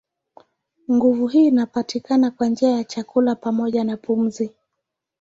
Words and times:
Nguvu 0.91 1.27
hii 1.27 1.47
inapatikana 1.47 2.31
kwa 2.31 2.47
njia 2.47 2.69
ya 2.69 2.83
chakula 2.83 3.35
pamoja 3.35 3.83
na 3.83 3.97
pumzi. 3.97 4.51